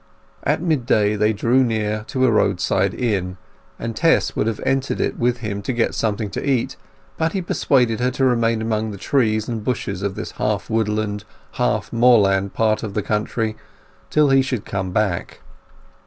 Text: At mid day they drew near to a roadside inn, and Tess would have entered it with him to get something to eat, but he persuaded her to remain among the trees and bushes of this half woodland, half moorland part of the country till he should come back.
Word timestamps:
At 0.43 0.63
mid 0.63 0.87
day 0.87 1.15
they 1.15 1.31
drew 1.31 1.63
near 1.63 2.05
to 2.07 2.25
a 2.25 2.31
roadside 2.31 2.95
inn, 2.95 3.37
and 3.77 3.95
Tess 3.95 4.35
would 4.35 4.47
have 4.47 4.59
entered 4.65 4.99
it 4.99 5.19
with 5.19 5.41
him 5.41 5.61
to 5.61 5.71
get 5.73 5.93
something 5.93 6.31
to 6.31 6.43
eat, 6.43 6.75
but 7.17 7.33
he 7.33 7.41
persuaded 7.43 7.99
her 7.99 8.09
to 8.09 8.25
remain 8.25 8.63
among 8.63 8.89
the 8.89 8.97
trees 8.97 9.47
and 9.47 9.63
bushes 9.63 10.01
of 10.01 10.15
this 10.15 10.31
half 10.31 10.71
woodland, 10.71 11.23
half 11.51 11.93
moorland 11.93 12.55
part 12.55 12.81
of 12.81 12.95
the 12.95 13.03
country 13.03 13.55
till 14.09 14.31
he 14.31 14.41
should 14.41 14.65
come 14.65 14.89
back. 14.91 15.41